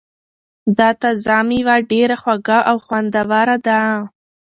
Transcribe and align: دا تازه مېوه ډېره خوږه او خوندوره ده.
دا 0.77 0.89
تازه 1.01 1.37
مېوه 1.47 1.75
ډېره 1.91 2.15
خوږه 2.21 2.59
او 2.69 2.75
خوندوره 2.85 3.57
ده. 3.67 3.79